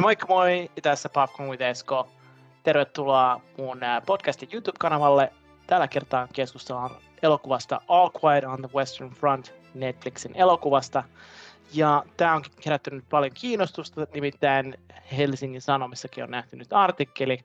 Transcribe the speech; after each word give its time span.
No 0.00 0.02
moikka 0.02 0.26
moi, 0.26 0.70
tässä 0.82 1.08
Popcorn 1.08 1.50
with 1.50 1.62
Esko. 1.62 2.08
Tervetuloa 2.62 3.40
mun 3.58 3.80
podcastin 4.06 4.48
YouTube-kanavalle. 4.52 5.32
Tällä 5.66 5.88
kertaa 5.88 6.28
keskustellaan 6.32 6.90
elokuvasta 7.22 7.80
All 7.88 8.10
Quiet 8.24 8.44
on 8.44 8.58
the 8.58 8.68
Western 8.74 9.10
Front, 9.10 9.54
Netflixin 9.74 10.32
elokuvasta. 10.34 11.04
Ja 11.74 12.04
tämä 12.16 12.34
on 12.34 12.42
herättänyt 12.66 13.04
paljon 13.10 13.32
kiinnostusta, 13.34 14.06
nimittäin 14.14 14.74
Helsingin 15.16 15.62
Sanomissakin 15.62 16.24
on 16.24 16.30
nähty 16.30 16.56
nyt 16.56 16.72
artikkeli. 16.72 17.38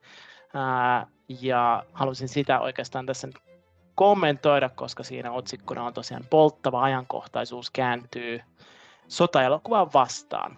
ja 1.41 1.83
halusin 1.93 2.29
sitä 2.29 2.59
oikeastaan 2.59 3.05
tässä 3.05 3.27
nyt 3.27 3.37
kommentoida, 3.95 4.69
koska 4.69 5.03
siinä 5.03 5.31
otsikkona 5.31 5.83
on 5.83 5.93
tosiaan 5.93 6.25
polttava 6.29 6.83
ajankohtaisuus 6.83 7.71
kääntyy 7.71 8.41
sotaelokuvaa 9.07 9.93
vastaan. 9.93 10.57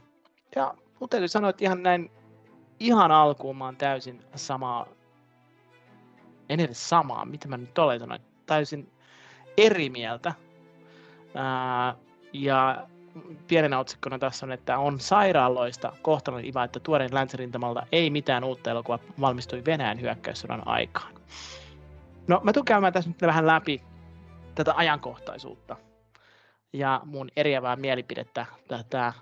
Ja 0.56 0.74
mun 1.00 1.10
täytyy 1.10 1.28
sanoa, 1.28 1.50
että 1.50 1.66
ihan 1.66 1.84
näin 1.84 2.12
ihan 2.80 3.12
alkuun 3.12 3.58
mä 3.58 3.66
oon 3.66 3.78
täysin 3.78 4.22
samaa, 4.36 4.88
en 6.50 6.60
edes 6.60 6.90
samaa, 6.90 7.26
mitä 7.26 7.48
mä 7.48 7.58
nyt 7.58 7.78
olen 7.78 8.00
sanonut, 8.00 8.22
täysin 8.46 8.92
eri 9.58 9.90
mieltä. 9.90 10.34
Ää, 11.36 11.96
ja 12.34 12.88
pienenä 13.48 13.80
otsikkona 13.80 14.20
tässä 14.20 14.46
on, 14.46 14.52
että 14.52 14.78
on 14.78 15.00
sairaaloista 15.00 15.94
kohtalon 16.02 16.46
iva, 16.46 16.64
että 16.64 16.80
tuoreen 16.80 17.14
länsirintamalta 17.14 17.88
ei 17.92 18.10
mitään 18.10 18.44
uutta 18.44 18.72
elokuvaa 18.72 19.00
valmistui 19.22 19.66
Venäjän 19.66 20.02
hyökkäyssodan 20.02 20.68
aikaan. 20.68 21.14
No 22.28 22.42
mä 22.44 22.54
tulen 22.54 22.66
käymään 22.66 22.94
tässä 22.94 23.10
nyt 23.10 23.22
vähän 23.22 23.48
läpi 23.48 23.82
tätä 24.56 24.74
ajankohtaisuutta 24.76 25.76
ja 26.74 27.02
mun 27.06 27.30
eriävää 27.36 27.76
mielipidettä 27.76 28.46
tätä 28.68 29.14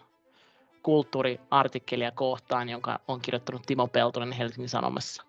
kulttuuriartikkelia 0.85 2.11
kohtaan, 2.11 2.69
jonka 2.69 2.99
on 3.07 3.21
kirjoittanut 3.21 3.61
Timo 3.65 3.87
Peltonen 3.87 4.31
Helsingin 4.31 4.69
Sanomassa. 4.69 5.23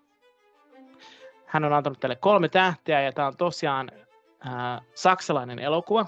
Hän 1.45 1.65
on 1.65 1.73
antanut 1.73 1.99
tälle 1.99 2.15
kolme 2.15 2.49
tähteä 2.49 3.01
ja 3.01 3.11
tämä 3.11 3.27
on 3.27 3.37
tosiaan 3.37 3.91
äh, 4.47 4.81
saksalainen 4.95 5.59
elokuva. 5.59 6.05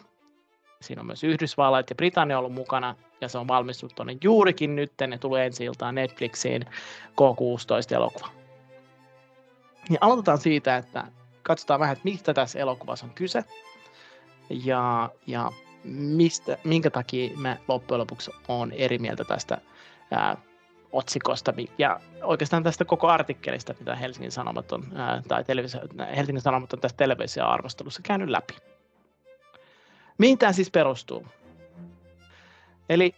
Siinä 0.81 0.99
on 0.99 1.05
myös 1.05 1.23
Yhdysvallat 1.23 1.89
ja 1.89 1.95
Britannia 1.95 2.39
ollut 2.39 2.53
mukana 2.53 2.95
ja 3.21 3.29
se 3.29 3.37
on 3.37 3.47
valmistunut 3.47 3.95
tuonne 3.95 4.17
juurikin 4.23 4.75
nyt, 4.75 4.93
ne 5.07 5.17
tulee 5.17 5.45
ensi 5.45 5.63
iltaan 5.65 5.95
Netflixiin 5.95 6.65
K16 7.07 7.95
elokuva. 7.95 8.27
Ja 9.89 9.97
aloitetaan 10.01 10.37
siitä, 10.37 10.77
että 10.77 11.03
katsotaan 11.43 11.79
vähän, 11.79 11.93
että 11.93 12.03
mistä 12.09 12.33
tässä 12.33 12.59
elokuvassa 12.59 13.05
on 13.05 13.13
kyse 13.15 13.43
ja, 14.49 15.09
ja 15.27 15.51
mistä, 15.83 16.57
minkä 16.63 16.89
takia 16.89 17.37
mä 17.37 17.57
loppujen 17.67 17.99
lopuksi 17.99 18.31
on 18.47 18.71
eri 18.71 18.97
mieltä 18.97 19.23
tästä 19.23 19.57
ää, 20.11 20.37
otsikosta 20.91 21.53
ja 21.77 21.99
oikeastaan 22.23 22.63
tästä 22.63 22.85
koko 22.85 23.07
artikkelista, 23.07 23.73
mitä 23.79 23.95
Helsingin 23.95 24.31
Sanomat 24.31 24.71
on, 24.71 24.83
ää, 24.95 25.21
tai 25.27 25.43
televisio, 25.43 25.81
Helsingin 26.15 26.41
Sanomat 26.41 26.73
on 26.73 26.79
tästä 26.79 26.97
televisio-arvostelussa 26.97 28.01
käynyt 28.03 28.29
läpi. 28.29 28.53
Mihin 30.17 30.37
tämä 30.37 30.53
siis 30.53 30.71
perustuu? 30.71 31.25
Eli 32.89 33.15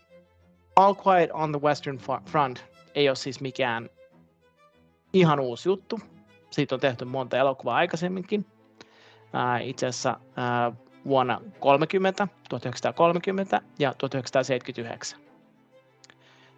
All 0.75 0.95
Quiet 1.07 1.29
on 1.33 1.51
the 1.51 1.61
Western 1.61 1.97
Front 2.25 2.71
ei 2.95 3.09
ole 3.09 3.15
siis 3.15 3.41
mikään 3.41 3.89
ihan 5.13 5.39
uusi 5.39 5.69
juttu. 5.69 5.99
Siitä 6.49 6.75
on 6.75 6.81
tehty 6.81 7.05
monta 7.05 7.37
elokuvaa 7.37 7.75
aikaisemminkin. 7.75 8.45
Ää, 9.33 9.59
itse 9.59 9.87
asiassa 9.87 10.19
ää, 10.35 10.71
vuonna 11.05 11.41
30, 11.59 12.27
1930 12.49 13.61
ja 13.79 13.93
1979. 13.97 15.19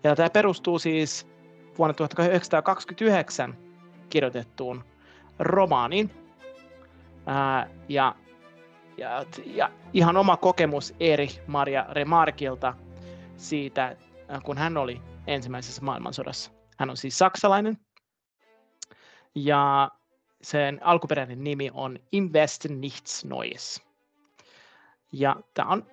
Ja 0.03 0.15
tämä 0.15 0.29
perustuu 0.29 0.79
siis 0.79 1.27
vuonna 1.77 1.93
1929 1.93 3.57
kirjoitettuun 4.09 4.83
romaaniin. 5.39 6.11
Ää, 7.25 7.69
ja, 7.89 8.15
ja, 8.97 9.25
ja 9.45 9.71
ihan 9.93 10.17
oma 10.17 10.37
kokemus 10.37 10.93
Eri 10.99 11.27
Maria 11.47 11.85
Remarkilta 11.89 12.73
siitä, 13.37 13.97
kun 14.43 14.57
hän 14.57 14.77
oli 14.77 15.01
ensimmäisessä 15.27 15.81
maailmansodassa. 15.81 16.51
Hän 16.77 16.89
on 16.89 16.97
siis 16.97 17.17
saksalainen. 17.17 17.77
Ja 19.35 19.91
sen 20.41 20.79
alkuperäinen 20.83 21.43
nimi 21.43 21.71
on 21.73 21.99
Invest 22.11 22.65
Nichts 22.69 23.25
Neues. 23.25 23.92
Ja 25.13 25.35
tämä 25.53 25.69
on 25.69 25.85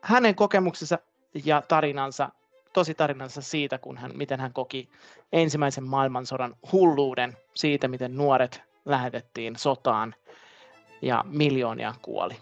hänen 0.00 0.34
kokemuksensa 0.34 0.98
ja 1.44 1.62
tarinansa, 1.62 2.28
tosi 2.72 2.94
tarinansa 2.94 3.42
siitä, 3.42 3.78
kun 3.78 3.98
hän, 3.98 4.10
miten 4.14 4.40
hän 4.40 4.52
koki 4.52 4.88
ensimmäisen 5.32 5.84
maailmansodan 5.84 6.56
hulluuden 6.72 7.36
siitä, 7.54 7.88
miten 7.88 8.16
nuoret 8.16 8.62
lähetettiin 8.84 9.56
sotaan 9.56 10.14
ja 11.02 11.24
miljoonia 11.28 11.94
kuoli. 12.02 12.36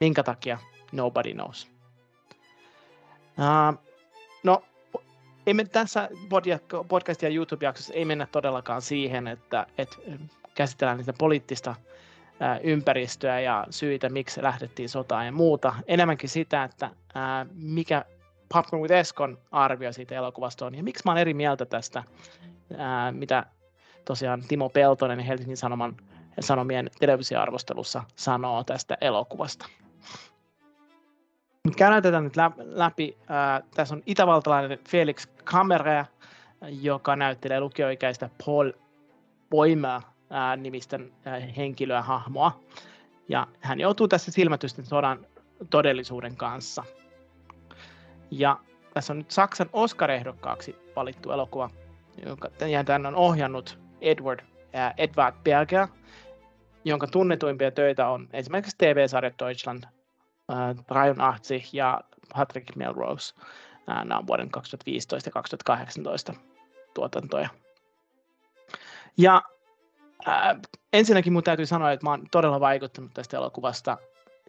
Minkä 0.00 0.22
takia? 0.22 0.58
Nobody 0.92 1.32
knows. 1.32 1.68
Uh, 3.38 3.78
no, 4.42 4.62
ei 5.46 5.54
me 5.54 5.64
tässä 5.64 6.08
podcast- 6.88 7.22
ja 7.22 7.28
YouTube-jaksossa 7.28 7.94
ei 7.94 8.04
mennä 8.04 8.26
todellakaan 8.32 8.82
siihen, 8.82 9.26
että, 9.26 9.66
että 9.78 9.96
käsitellään 10.54 10.98
niitä 10.98 11.12
poliittista 11.18 11.74
ympäristöä 12.62 13.40
ja 13.40 13.66
syitä, 13.70 14.08
miksi 14.08 14.42
lähdettiin 14.42 14.88
sotaan 14.88 15.26
ja 15.26 15.32
muuta. 15.32 15.74
Enemmänkin 15.86 16.28
sitä, 16.28 16.64
että 16.64 16.90
mikä 17.54 18.04
Popcorn 18.54 18.82
with 18.82 18.94
Eskon 18.94 19.38
arvio 19.52 19.92
siitä 19.92 20.14
elokuvasta 20.14 20.66
on 20.66 20.74
ja 20.74 20.82
miksi 20.82 21.02
mä 21.04 21.12
olen 21.12 21.20
eri 21.20 21.34
mieltä 21.34 21.66
tästä, 21.66 22.02
mitä 23.10 23.46
tosiaan 24.04 24.42
Timo 24.48 24.68
Peltonen 24.68 25.18
Helsingin 25.18 25.56
Sanoman, 25.56 25.96
Sanomien 26.40 26.90
televisioarvostelussa 27.00 28.02
sanoo 28.16 28.64
tästä 28.64 28.98
elokuvasta. 29.00 29.66
Käydään 31.76 32.02
tätä 32.02 32.20
nyt 32.20 32.34
läpi. 32.58 33.16
Tässä 33.74 33.94
on 33.94 34.02
itävaltalainen 34.06 34.78
Felix 34.88 35.26
Kamera, 35.44 36.06
joka 36.68 37.16
näyttelee 37.16 37.60
lukioikäistä 37.60 38.30
Paul 38.46 38.72
Boimer 39.50 40.00
nimisten 40.56 41.12
henkilöä, 41.56 42.02
hahmoa. 42.02 42.60
Ja 43.28 43.46
hän 43.60 43.80
joutuu 43.80 44.08
tässä 44.08 44.32
silmätysten 44.32 44.86
sodan 44.86 45.26
todellisuuden 45.70 46.36
kanssa. 46.36 46.84
Ja 48.30 48.58
tässä 48.94 49.12
on 49.12 49.18
nyt 49.18 49.30
Saksan 49.30 49.70
Oscar-ehdokkaaksi 49.72 50.76
valittu 50.96 51.32
elokuva, 51.32 51.70
jonka 52.26 52.50
tämän 52.86 53.06
on 53.06 53.14
ohjannut 53.14 53.78
Edward, 54.00 54.40
ää, 54.72 54.94
Edward 54.96 55.36
Berger, 55.44 55.88
jonka 56.84 57.06
tunnetuimpia 57.06 57.70
töitä 57.70 58.08
on 58.08 58.28
esimerkiksi 58.32 58.76
TV-sarjat 58.78 59.34
Deutschland, 59.38 59.84
ää, 60.48 60.74
Brian 60.74 61.20
Artsi 61.20 61.64
ja 61.72 62.00
Patrick 62.34 62.76
Melrose. 62.76 63.34
Ää, 63.86 64.04
nämä 64.04 64.18
on 64.18 64.26
vuoden 64.26 64.50
2015 64.50 65.28
ja 65.28 65.32
2018 65.32 66.34
tuotantoja. 66.94 67.48
Ja 69.18 69.42
Ensinnäkin 70.92 71.32
mun 71.32 71.42
täytyy 71.42 71.66
sanoa, 71.66 71.92
että 71.92 72.06
mä 72.06 72.10
oon 72.10 72.24
todella 72.30 72.60
vaikuttanut 72.60 73.14
tästä 73.14 73.36
elokuvasta 73.36 73.98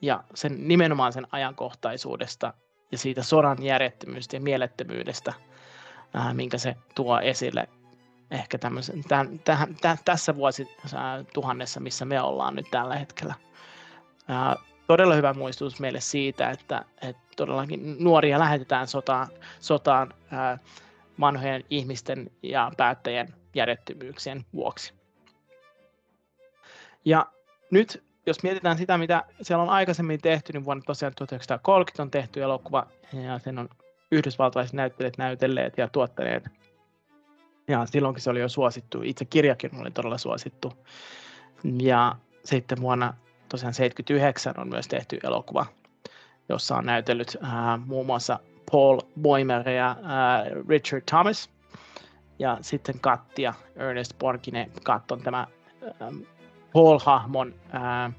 ja 0.02 0.24
sen 0.36 0.68
nimenomaan 0.68 1.14
sen 1.14 1.28
ajankohtaisuudesta 1.32 2.54
ja 2.92 2.98
siitä 2.98 3.24
sodan 3.24 3.64
järjettömyydestä 3.64 4.36
ja 4.36 4.42
mielettömyydestä, 4.42 5.34
ää, 6.14 6.34
minkä 6.34 6.58
se 6.58 6.76
tuo 6.96 7.20
esille 7.20 7.68
ehkä 8.32 8.58
tämmöisen, 8.58 9.04
tämän, 9.08 9.40
tähän, 9.40 9.76
täh, 9.82 10.00
tässä 10.06 10.36
vuosituhannessa, 10.36 11.80
missä 11.80 12.06
me 12.06 12.22
ollaan 12.22 12.56
nyt 12.56 12.72
tällä 12.72 12.96
hetkellä. 12.96 13.34
Ää, 14.28 14.56
todella 14.88 15.16
hyvä 15.16 15.34
muistutus 15.34 15.80
meille 15.80 16.00
siitä, 16.02 16.50
että, 16.50 16.86
että 17.02 17.22
todellakin 17.36 17.96
nuoria 18.00 18.40
lähetetään 18.40 18.88
sotaan, 18.88 19.28
sotaan 19.60 20.14
ää, 20.32 20.58
vanhojen 21.20 21.64
ihmisten 21.70 22.32
ja 22.44 22.72
päättäjien 22.78 23.34
järjettömyyksien 23.56 24.46
vuoksi. 24.54 24.97
Ja 27.08 27.26
nyt, 27.72 28.04
jos 28.26 28.44
mietitään 28.44 28.78
sitä, 28.78 28.98
mitä 28.98 29.24
siellä 29.42 29.64
on 29.64 29.70
aikaisemmin 29.70 30.22
tehty, 30.22 30.54
niin 30.54 30.66
vuonna 30.66 30.84
tosiaan 30.86 31.14
1930 31.16 32.04
on 32.04 32.12
tehty 32.12 32.44
elokuva, 32.44 32.88
ja 33.14 33.40
sen 33.40 33.60
on 33.60 33.70
yhdysvaltalaiset 34.12 34.74
näyttelijät 34.74 35.18
näytelleet 35.18 35.78
ja 35.78 35.88
tuottaneet. 35.88 36.44
Ja 37.68 37.86
silloinkin 37.86 38.22
se 38.22 38.30
oli 38.30 38.40
jo 38.40 38.50
suosittu. 38.50 39.02
Itse 39.04 39.26
kirjakin 39.26 39.82
oli 39.82 39.92
todella 39.92 40.18
suosittu. 40.18 40.74
Ja 41.82 42.16
sitten 42.44 42.82
vuonna 42.82 43.14
tosiaan 43.50 43.74
79 43.74 44.54
on 44.58 44.70
myös 44.70 44.88
tehty 44.88 45.20
elokuva, 45.24 45.66
jossa 46.50 46.76
on 46.76 46.86
näytellyt 46.86 47.38
äh, 47.44 47.52
muun 47.86 48.06
muassa 48.06 48.40
Paul 48.72 49.02
Boimer 49.22 49.70
ja 49.70 49.90
äh, 49.90 50.66
Richard 50.70 51.04
Thomas. 51.10 51.50
Ja 52.40 52.58
sitten 52.62 53.00
Katti 53.00 53.42
ja 53.42 53.54
Ernest 53.76 54.18
Borgine. 54.20 54.70
Katt 54.84 55.12
on 55.12 55.22
tämä 55.22 55.48
ähm, 56.02 56.18
Paul-hahmon 56.78 57.56
ää, 57.72 58.12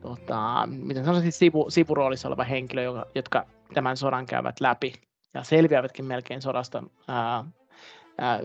tota, 0.00 0.66
miten 0.66 1.04
sanoisin, 1.04 1.32
sivu, 1.32 1.70
sivuroolissa 1.70 2.28
oleva 2.28 2.44
henkilö, 2.44 2.82
joka, 2.82 3.06
jotka 3.14 3.46
tämän 3.74 3.96
sodan 3.96 4.26
käyvät 4.26 4.60
läpi. 4.60 4.92
ja 5.34 5.42
selviävätkin 5.42 6.04
melkein 6.04 6.42
sodasta 6.42 6.82
ää, 7.08 7.44
ää, 8.18 8.42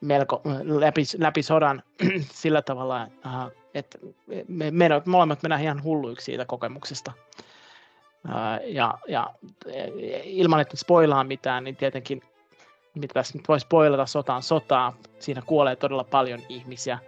melko 0.00 0.42
läpi, 0.64 1.02
läpi 1.18 1.42
sodan 1.42 1.82
sillä 2.42 2.62
tavalla, 2.62 3.08
ää, 3.24 3.50
että 3.74 3.98
me, 4.48 4.70
me, 4.70 4.88
molemmat 5.06 5.42
mennään 5.42 5.62
ihan 5.62 5.82
hulluiksi 5.82 6.24
siitä 6.24 6.44
kokemuksesta. 6.44 7.12
Ää, 8.28 8.60
ja, 8.64 8.98
ja 9.08 9.34
ilman, 10.24 10.60
että 10.60 10.76
spoilaa 10.76 11.24
mitään, 11.24 11.64
niin 11.64 11.76
tietenkin 11.76 12.22
mitä 13.00 13.14
tässä 13.14 13.38
nyt 13.38 13.48
voi 13.48 13.60
spoilata, 13.60 14.06
sotaan 14.06 14.42
sotaa. 14.42 14.96
Siinä 15.18 15.42
kuolee 15.46 15.76
todella 15.76 16.04
paljon 16.04 16.40
ihmisiä. 16.48 16.98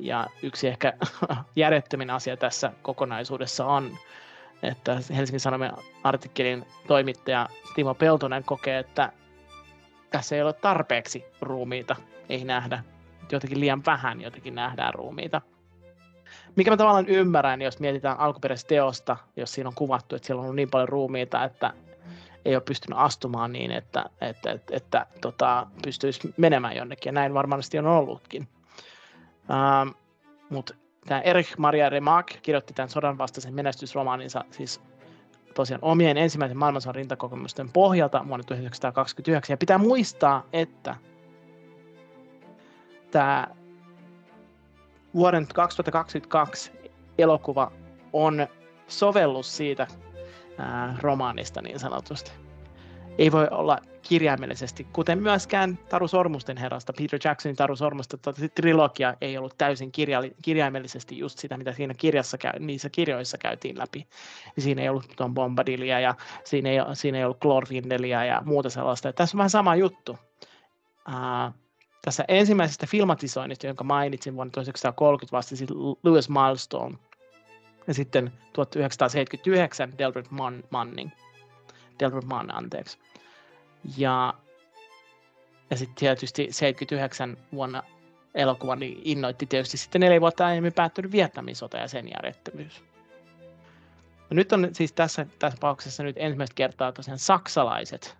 Ja 0.00 0.26
yksi 0.42 0.68
ehkä 0.68 0.92
järjettömin 1.56 2.10
asia 2.10 2.36
tässä 2.36 2.72
kokonaisuudessa 2.82 3.66
on, 3.66 3.98
että 4.62 4.98
Helsingin 5.16 5.40
Sanomien 5.40 5.72
artikkelin 6.04 6.66
toimittaja 6.86 7.48
Timo 7.74 7.94
Peltonen 7.94 8.44
kokee, 8.44 8.78
että 8.78 9.12
tässä 10.10 10.36
ei 10.36 10.42
ole 10.42 10.52
tarpeeksi 10.52 11.24
ruumiita, 11.40 11.96
ei 12.28 12.44
nähdä. 12.44 12.84
Jotenkin 13.32 13.60
liian 13.60 13.82
vähän 13.86 14.20
jotenkin 14.20 14.54
nähdään 14.54 14.94
ruumiita. 14.94 15.40
Mikä 16.56 16.70
mä 16.70 16.76
tavallaan 16.76 17.08
ymmärrän, 17.08 17.62
jos 17.62 17.80
mietitään 17.80 18.20
alkuperäistä 18.20 18.68
teosta, 18.68 19.16
jos 19.36 19.52
siinä 19.54 19.68
on 19.68 19.74
kuvattu, 19.74 20.16
että 20.16 20.26
siellä 20.26 20.40
on 20.40 20.44
ollut 20.44 20.56
niin 20.56 20.70
paljon 20.70 20.88
ruumiita, 20.88 21.44
että 21.44 21.72
ei 22.44 22.54
ole 22.56 22.62
pystynyt 22.62 22.98
astumaan 22.98 23.52
niin, 23.52 23.70
että, 23.70 24.04
että, 24.20 24.50
että, 24.50 24.76
että 24.76 25.06
tota, 25.20 25.66
pystyisi 25.84 26.34
menemään 26.36 26.76
jonnekin, 26.76 27.08
ja 27.08 27.12
näin 27.12 27.34
varmasti 27.34 27.78
on 27.78 27.86
ollutkin. 27.86 28.48
Ähm, 29.50 29.88
Mutta 30.50 30.74
tämä 31.06 31.20
Erich 31.20 31.58
Maria 31.58 31.90
Remarque 31.90 32.38
kirjoitti 32.42 32.74
tämän 32.74 32.88
sodan 32.88 33.18
vastaisen 33.18 33.54
menestysromaaninsa 33.54 34.44
siis 34.50 34.80
tosiaan 35.54 35.84
omien 35.84 36.16
ensimmäisen 36.16 36.58
maailmansodan 36.58 36.94
rintakokemusten 36.94 37.68
pohjalta 37.72 38.24
vuonna 38.28 38.44
1929. 38.44 39.54
Ja 39.54 39.58
pitää 39.58 39.78
muistaa, 39.78 40.46
että 40.52 40.96
tämä 43.10 43.46
vuoden 45.14 45.46
2022 45.54 46.72
elokuva 47.18 47.72
on 48.12 48.46
sovellus 48.88 49.56
siitä 49.56 49.86
ää, 50.58 50.96
romaanista 51.00 51.62
niin 51.62 51.78
sanotusti. 51.78 52.30
Ei 53.18 53.32
voi 53.32 53.48
olla 53.50 53.78
kirjaimellisesti, 54.02 54.86
kuten 54.92 55.22
myöskään 55.22 55.78
Taru 55.88 56.08
Sormusten 56.08 56.56
herrasta, 56.56 56.92
Peter 56.92 57.20
Jacksonin 57.24 57.56
Taru 57.56 57.76
Sormusta, 57.76 58.16
tota, 58.16 58.48
trilogia 58.54 59.14
ei 59.20 59.38
ollut 59.38 59.58
täysin 59.58 59.92
kirja, 59.92 60.22
kirjaimellisesti 60.42 61.18
just 61.18 61.38
sitä, 61.38 61.56
mitä 61.56 61.72
siinä 61.72 61.94
kirjassa 61.94 62.38
niissä 62.58 62.90
kirjoissa 62.90 63.38
käytiin 63.38 63.78
läpi. 63.78 64.06
Siinä 64.58 64.82
ei 64.82 64.88
ollut 64.88 65.12
Tom 65.16 65.34
Bombadilia 65.34 66.00
ja 66.00 66.14
siinä 66.44 66.70
ei, 66.70 66.78
siinä 66.92 67.18
ei 67.18 67.24
ollut 67.24 67.40
Glorfindelia 67.40 68.24
ja 68.24 68.42
muuta 68.44 68.70
sellaista. 68.70 69.08
Ja 69.08 69.12
tässä 69.12 69.36
on 69.36 69.38
vähän 69.38 69.50
sama 69.50 69.76
juttu. 69.76 70.18
Uh, 71.08 71.54
tässä 72.04 72.24
ensimmäisestä 72.28 72.86
filmatisoinnista, 72.86 73.66
jonka 73.66 73.84
mainitsin 73.84 74.36
vuonna 74.36 74.50
1930 74.50 75.36
vastasi 75.36 75.66
Lewis 76.02 76.28
Milestone, 76.28 76.98
ja 77.86 77.94
sitten 77.94 78.32
1979 78.52 79.98
Delbert 79.98 80.30
Mann, 80.30 80.62
Manning. 80.70 81.10
Delbert 82.00 82.24
Mann, 82.24 82.54
anteeksi. 82.54 82.98
Ja, 83.96 84.34
ja 85.70 85.76
sitten 85.76 85.94
tietysti 85.94 86.48
79 86.50 87.36
vuonna 87.52 87.82
elokuva 88.34 88.76
niin 88.76 89.00
innoitti 89.04 89.46
tietysti 89.46 89.76
sitten 89.76 90.00
neljä 90.00 90.20
vuotta 90.20 90.46
aiemmin 90.46 90.72
päättynyt 90.72 91.12
Vietnamin 91.12 91.56
sota 91.56 91.76
ja 91.76 91.88
sen 91.88 92.08
järjettömyys. 92.08 92.84
No 94.30 94.34
nyt 94.34 94.52
on 94.52 94.68
siis 94.72 94.92
tässä, 94.92 95.26
tässä 95.38 95.56
tapauksessa 95.56 96.02
nyt 96.02 96.16
ensimmäistä 96.18 96.54
kertaa 96.54 96.92
tosiaan 96.92 97.18
saksalaiset, 97.18 98.16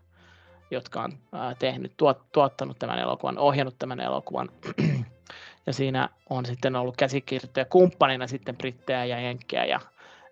jotka 0.70 1.02
on 1.02 1.12
ää, 1.32 1.54
tehnyt, 1.54 1.92
tuot, 1.96 2.32
tuottanut 2.32 2.78
tämän 2.78 2.98
elokuvan, 2.98 3.38
ohjannut 3.38 3.78
tämän 3.78 4.00
elokuvan. 4.00 4.48
ja 5.66 5.72
siinä 5.72 6.08
on 6.30 6.46
sitten 6.46 6.76
ollut 6.76 6.96
käsikirjoittaja 6.96 7.64
kumppanina 7.64 8.26
sitten 8.26 8.56
brittejä 8.56 9.04
ja 9.04 9.20
jenkkejä 9.20 9.64
ja, 9.64 9.80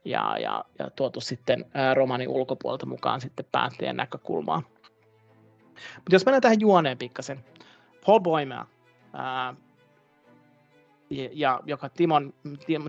ja, 0.05 0.37
ja, 0.39 0.65
ja 0.79 0.91
tuotu 0.91 1.21
sitten 1.21 1.65
romanin 1.95 2.29
ulkopuolelta 2.29 2.87
mukaan 2.87 3.21
sitten 3.21 3.47
päättäjän 3.53 3.97
näkökulmaa. 3.97 4.63
Mutta 5.97 6.15
jos 6.15 6.27
mennään 6.27 6.43
tähän 6.43 6.61
juoneen 6.61 6.99
pikkasen. 6.99 7.45
Paul 8.07 8.21
Boimer, 8.21 8.65
ää, 9.13 9.55
ja, 11.33 11.61
joka 11.67 11.89
Timon, 11.89 12.35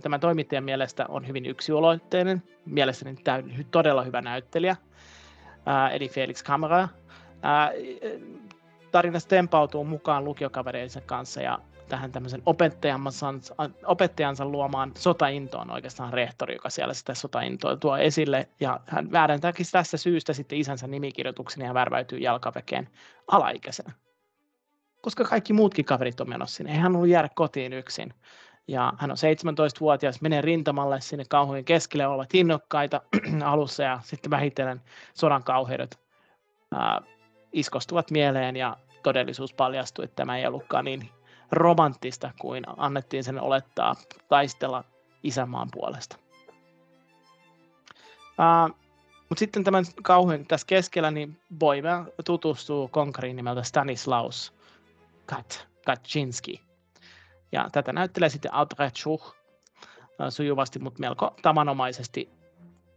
tämän 0.01 0.19
toimittajan 0.19 0.63
mielestä 0.63 1.06
on 1.10 1.28
hyvin 1.28 1.46
yksioloitteinen, 1.46 2.44
mielestäni 2.66 3.16
todella 3.72 4.04
hyvä 4.04 4.22
näyttelijä, 4.22 4.75
ää, 5.66 5.89
eli 5.89 6.10
Felix 6.10 6.44
Kamera. 6.44 6.88
Ää, 7.42 7.72
tarinassa 8.92 9.30
tempautuu 9.30 9.84
mukaan 9.86 10.24
lukiokavereidensa 10.24 11.01
kanssa 11.01 11.42
ja 11.42 11.60
tähän 11.89 12.12
tämmöisen 12.12 12.41
opettajansa, 12.45 13.33
opettajansa 13.85 14.45
luomaan 14.45 14.91
sotaintoon 14.97 15.71
oikeastaan 15.71 16.13
rehtori, 16.13 16.56
joka 16.56 16.69
siellä 16.69 16.94
sitä 16.94 17.13
sotaintoa 17.13 17.77
tuo 17.77 17.97
esille. 17.97 18.50
Ja 18.59 18.80
hän 18.85 19.12
väärentääkin 19.12 19.65
tästä 19.71 19.97
syystä 19.97 20.33
sitten 20.33 20.57
isänsä 20.57 20.88
nimikirjoituksen 20.88 21.65
ja 21.65 21.74
värväytyy 21.74 22.19
jalkavekeen 22.19 22.89
alaikäisenä. 23.27 23.91
Koska 25.01 25.24
kaikki 25.24 25.53
muutkin 25.53 25.85
kaverit 25.85 26.21
on 26.21 26.30
menossa 26.30 26.56
sinne. 26.56 26.71
Ei 26.71 26.77
hän 26.77 26.95
ollut 26.95 27.09
jäädä 27.09 27.30
kotiin 27.35 27.74
yksin. 27.74 28.13
Ja 28.68 28.94
hän 28.97 29.12
on 29.12 29.18
17-vuotias, 29.18 30.21
menee 30.21 30.41
rintamalle 30.41 31.01
sinne 31.01 31.24
kauhujen 31.29 31.65
keskelle, 31.65 32.07
ovat 32.07 32.33
innokkaita 32.33 33.01
alussa 33.45 33.83
ja 33.83 34.00
sitten 34.03 34.31
vähitellen 34.31 34.81
sodan 35.13 35.44
kauheudet 35.44 36.00
ää, 36.75 37.01
iskostuvat 37.53 38.12
mieleen 38.12 38.56
ja 38.56 38.77
todellisuus 39.03 39.53
paljastui, 39.53 40.06
että 40.06 40.15
tämä 40.15 40.38
ei 40.38 40.47
ollutkaan 40.47 40.86
niin 40.86 41.09
romanttista 41.51 42.31
kuin 42.40 42.63
annettiin 42.78 43.24
sen 43.24 43.42
olettaa 43.42 43.95
taistella 44.29 44.84
isänmaan 45.24 45.67
puolesta. 45.72 46.17
Uh, 48.39 48.75
mutta 49.29 49.39
sitten 49.39 49.63
tämän 49.63 49.86
kauhean 50.03 50.46
tässä 50.46 50.67
keskellä, 50.67 51.12
niin 51.12 51.39
Boime 51.58 51.89
tutustuu 52.25 52.88
konkariin 52.88 53.36
nimeltä 53.36 53.63
Stanislaus 53.63 54.53
Kat, 55.25 55.67
Kaczynski. 55.86 56.62
Ja 57.51 57.70
tätä 57.72 57.94
näyttelee 57.94 58.29
sitten 58.29 58.53
Audrey 58.53 58.89
Chuch 58.89 59.36
sujuvasti, 60.29 60.79
mutta 60.79 61.00
melko 61.00 61.36
tavanomaisesti 61.41 62.29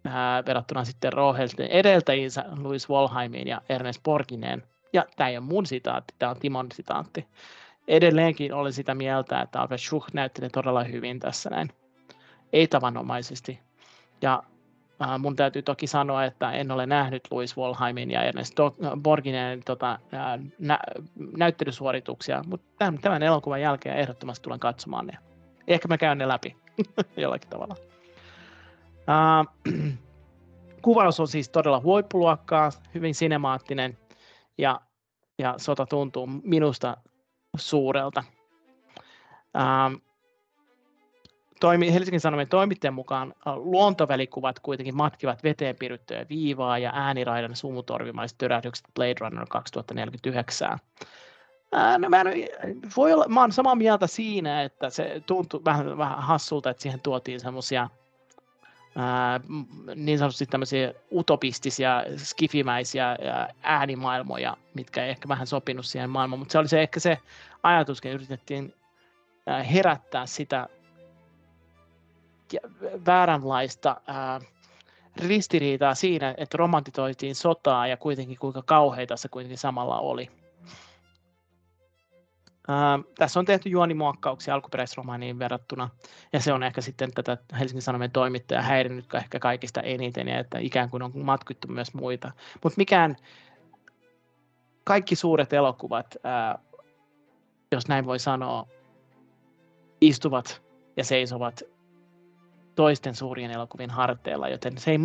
ää, 0.04 0.44
verrattuna 0.47 0.85
sitten 0.85 1.12
Rohelten 1.12 1.66
edeltäjiinsä 1.66 2.44
Louis 2.56 2.88
Wolheimiin 2.88 3.49
ja 3.49 3.62
Ernest 3.68 4.02
Borgineen. 4.02 4.62
Ja 4.92 5.06
tämä 5.16 5.28
ei 5.30 5.37
ole 5.37 5.47
mun 5.47 5.66
sitaatti, 5.66 6.14
tämä 6.18 6.30
on 6.30 6.38
Timon 6.40 6.66
sitaatti 6.73 7.28
edelleenkin 7.88 8.55
olen 8.55 8.73
sitä 8.73 8.95
mieltä, 8.95 9.40
että 9.40 9.61
Alfred 9.61 9.78
Schuch 9.78 10.09
näytteli 10.12 10.49
todella 10.49 10.85
hyvin 10.85 11.21
tässä 11.21 11.50
näin. 11.50 11.69
Ei 12.52 12.66
tavanomaisesti. 12.66 13.61
Ja 14.23 14.43
äh, 15.02 15.19
mun 15.19 15.37
täytyy 15.37 15.62
toki 15.62 15.87
sanoa, 15.87 16.25
että 16.25 16.52
en 16.52 16.71
ole 16.71 16.87
nähnyt 16.87 17.23
Louis 17.31 17.57
Wolheimin 17.57 18.11
ja 18.11 18.23
Ernest 18.23 18.55
Borginen 19.02 19.62
tota, 19.64 19.99
äh, 20.14 20.52
nä- 20.59 20.81
näyttelysuorituksia, 21.37 22.45
mutta 22.47 22.66
tämän, 22.78 22.99
tämän 22.99 23.23
elokuvan 23.23 23.61
jälkeen 23.61 23.97
ehdottomasti 23.97 24.43
tulen 24.43 24.61
katsomaan 24.61 25.07
ne. 25.07 25.19
Ehkä 25.69 25.88
mä 25.88 25.99
käyn 25.99 26.19
ne 26.19 26.28
läpi 26.28 26.57
jollakin 27.16 27.50
tavalla. 27.50 27.76
Äh, 29.09 29.73
kuvaus 30.83 31.21
on 31.21 31.28
siis 31.28 31.49
todella 31.49 31.81
huippuluokkaa, 31.81 32.71
hyvin 32.95 33.14
sinemaattinen 33.14 33.99
ja, 34.59 34.81
ja 35.38 35.55
sota 35.57 35.87
tuntuu 35.87 36.26
minusta 36.26 36.97
suurelta. 37.58 38.25
Ähm, 39.56 39.94
toimi, 41.60 41.92
Helsingin 41.92 42.20
Sanomien 42.20 42.48
toimittajan 42.48 42.94
mukaan 42.94 43.34
äh, 43.46 43.54
luontovälikuvat 43.56 44.60
kuitenkin 44.60 44.96
matkivat 44.96 45.42
veteen 45.44 45.76
piirryttyä 45.76 46.26
viivaa 46.28 46.78
ja 46.78 46.90
ääniraidan 46.94 47.56
sumutorvimaiset 47.56 48.38
törähdykset 48.38 48.86
Blade 48.94 49.14
Runner 49.20 49.46
2049. 49.50 50.78
Ää, 51.72 51.98
no 51.98 52.08
mä, 52.08 52.20
en, 52.20 52.26
voi 52.96 53.12
olla, 53.12 53.28
mä 53.28 53.40
olen 53.40 53.52
samaa 53.52 53.75
mieltä 53.75 54.06
siinä, 54.06 54.62
että 54.62 54.90
se 54.90 55.22
tuntuu 55.26 55.64
vähän, 55.64 55.98
vähän 55.98 56.22
hassulta, 56.22 56.70
että 56.70 56.82
siihen 56.82 57.00
tuotiin 57.00 57.40
semmoisia 57.40 57.88
niin 59.94 60.18
sanotusti 60.18 60.46
tämmöisiä 60.46 60.94
utopistisia, 61.12 62.04
skifimäisiä 62.16 63.16
äänimaailmoja, 63.62 64.56
mitkä 64.74 65.04
ei 65.04 65.10
ehkä 65.10 65.28
vähän 65.28 65.46
sopinut 65.46 65.86
siihen 65.86 66.10
maailmaan, 66.10 66.38
mutta 66.38 66.52
se 66.52 66.58
oli 66.58 66.68
se 66.68 66.82
ehkä 66.82 67.00
se 67.00 67.18
ajatus, 67.62 67.98
että 67.98 68.08
yritettiin 68.08 68.74
herättää 69.72 70.26
sitä 70.26 70.68
vääränlaista 73.06 74.00
ristiriitaa 75.16 75.94
siinä, 75.94 76.34
että 76.36 76.56
romantitoitiin 76.56 77.34
sotaa 77.34 77.86
ja 77.86 77.96
kuitenkin 77.96 78.38
kuinka 78.38 78.62
kauheita 78.62 79.16
se 79.16 79.28
kuitenkin 79.28 79.58
samalla 79.58 79.98
oli. 80.00 80.30
Uh, 82.68 83.12
tässä 83.18 83.40
on 83.40 83.46
tehty 83.46 83.68
juonimuokkauksia 83.68 84.54
alkuperäisromaaniin 84.54 85.38
verrattuna, 85.38 85.90
ja 86.32 86.40
se 86.40 86.52
on 86.52 86.62
ehkä 86.62 86.80
sitten 86.80 87.12
tätä 87.12 87.37
Helsingin 87.58 87.82
Sanomien 87.82 88.11
toimittajaa 88.11 88.62
häirinnyt 88.62 89.14
ehkä 89.14 89.38
kaikista 89.38 89.80
eniten, 89.80 90.28
ja 90.28 90.38
että 90.38 90.58
ikään 90.58 90.90
kuin 90.90 91.02
on 91.02 91.12
matkittu 91.14 91.68
myös 91.68 91.94
muita. 91.94 92.32
Mutta 92.62 92.76
mikään, 92.76 93.16
kaikki 94.85 95.16
suuret 95.16 95.52
elokuvat, 95.52 96.16
uh, 96.16 96.61
jos 97.73 97.88
näin 97.88 98.06
voi 98.06 98.18
sanoa, 98.18 98.66
istuvat 100.00 100.62
ja 100.96 101.04
seisovat 101.04 101.62
toisten 102.75 103.14
suurien 103.14 103.50
elokuvien 103.50 103.90
harteilla, 103.90 104.49
joten 104.49 104.78
se 104.78 104.90
ei, 104.90 104.99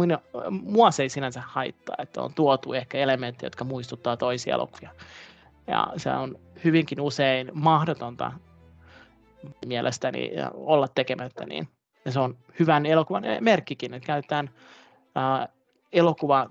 mua 0.50 0.92
se 0.92 1.04
ei 1.04 1.10
sinänsä 1.10 1.42
haittaa, 1.46 1.96
että 2.00 2.22
on 2.22 2.34
tuotu 2.34 2.74
ehkä 2.74 2.98
elementtejä, 2.98 3.48
jotka 3.48 3.64
muistuttaa 3.64 4.18
toisia 4.18 4.54
elokuvia. 4.54 4.90
Ja 5.68 5.88
se 5.98 6.10
on 6.12 6.40
hyvinkin 6.64 7.02
usein 7.02 7.52
mahdotonta 7.54 8.32
mielestäni 9.66 10.32
olla 10.54 10.88
tekemättä 10.88 11.46
niin. 11.46 11.68
Ja 12.06 12.12
se 12.12 12.20
on 12.20 12.38
hyvän 12.60 12.86
elokuvan 12.86 13.24
merkkikin, 13.40 13.94
että 13.94 14.08
käytetään 14.08 14.50
äh, 15.18 15.48
elokuva 15.94 16.50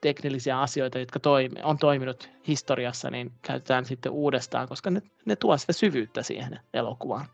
teknillisiä 0.00 0.60
asioita, 0.60 0.98
jotka 0.98 1.20
toimi, 1.20 1.62
on 1.62 1.78
toiminut 1.78 2.30
historiassa, 2.48 3.10
niin 3.10 3.32
käytetään 3.42 3.84
sitten 3.84 4.12
uudestaan, 4.12 4.68
koska 4.68 4.90
ne, 4.90 5.02
ne 5.24 5.36
tuo 5.36 5.56
sitä 5.56 5.72
syvyyttä 5.72 6.22
siihen 6.22 6.60
elokuvaan. 6.74 7.26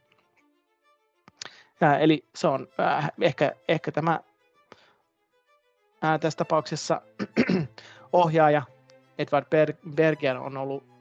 Ja, 1.80 1.98
eli 1.98 2.24
se 2.34 2.46
on 2.46 2.68
äh, 2.80 3.10
ehkä, 3.20 3.52
ehkä 3.68 3.92
tämä 3.92 4.20
äh, 6.04 6.20
tässä 6.20 6.36
tapauksessa 6.36 7.02
ohjaaja 8.12 8.62
Edward 9.18 9.46
Berger 9.94 10.36
on 10.36 10.56
ollut 10.56 10.93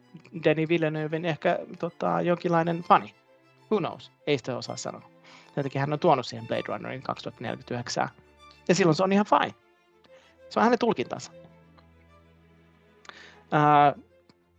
Denis 0.43 0.69
Villeneuven 0.69 1.25
ehkä 1.25 1.59
tota, 1.79 2.21
jonkinlainen 2.21 2.81
fani. 2.81 3.15
Who 3.71 3.79
knows? 3.79 4.11
Ei 4.27 4.37
sitä 4.37 4.57
osaa 4.57 4.77
sanoa. 4.77 5.13
Sen 5.55 5.63
takia 5.63 5.81
hän 5.81 5.93
on 5.93 5.99
tuonut 5.99 6.25
siihen 6.25 6.47
Blade 6.47 6.63
Runnerin 6.67 7.01
2049. 7.01 8.09
Ja 8.67 8.75
silloin 8.75 8.95
se 8.95 9.03
on 9.03 9.13
ihan 9.13 9.25
fine. 9.25 9.55
Se 10.49 10.59
on 10.59 10.63
hänen 10.63 10.79
tulkintansa. 10.79 11.31
Ää, 13.51 13.95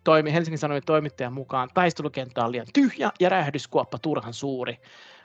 toimi, 0.04 0.32
Helsingin 0.32 0.58
Sanomien 0.58 0.82
toimittajan 0.86 1.32
mukaan 1.32 1.68
taistelukenttä 1.74 2.44
on 2.44 2.52
liian 2.52 2.66
tyhjä 2.72 3.10
ja 3.20 3.28
räjähdyskuoppa 3.28 3.98
turhan 3.98 4.34
suuri, 4.34 4.78